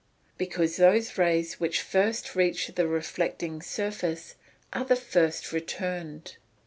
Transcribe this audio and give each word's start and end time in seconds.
_Because 0.35 0.77
those 0.77 1.19
rays 1.19 1.59
which 1.59 1.79
first 1.79 2.33
reach 2.35 2.69
the 2.69 2.87
reflecting 2.87 3.61
surface 3.61 4.33
are 4.73 4.83
the 4.83 4.95
first 4.95 5.51
returned. 5.53 6.37